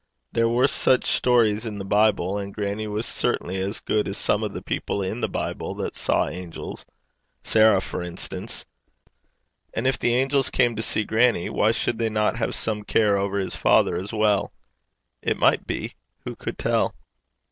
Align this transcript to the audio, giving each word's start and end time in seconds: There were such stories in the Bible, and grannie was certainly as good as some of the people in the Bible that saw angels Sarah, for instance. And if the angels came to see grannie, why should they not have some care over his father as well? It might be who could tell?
There 0.31 0.49
were 0.49 0.67
such 0.67 1.05
stories 1.05 1.63
in 1.63 1.77
the 1.77 1.85
Bible, 1.85 2.35
and 2.39 2.51
grannie 2.55 2.87
was 2.87 3.05
certainly 3.05 3.61
as 3.61 3.79
good 3.79 4.07
as 4.07 4.17
some 4.17 4.41
of 4.41 4.51
the 4.51 4.61
people 4.63 5.03
in 5.03 5.21
the 5.21 5.29
Bible 5.29 5.75
that 5.75 5.95
saw 5.95 6.27
angels 6.27 6.85
Sarah, 7.43 7.81
for 7.81 8.01
instance. 8.01 8.65
And 9.75 9.85
if 9.85 9.99
the 9.99 10.15
angels 10.15 10.49
came 10.49 10.75
to 10.75 10.81
see 10.81 11.03
grannie, 11.03 11.51
why 11.51 11.69
should 11.69 11.99
they 11.99 12.09
not 12.09 12.37
have 12.37 12.55
some 12.55 12.81
care 12.83 13.15
over 13.15 13.37
his 13.37 13.55
father 13.55 13.95
as 13.95 14.11
well? 14.11 14.51
It 15.21 15.37
might 15.37 15.67
be 15.67 15.93
who 16.25 16.35
could 16.35 16.57
tell? 16.57 16.95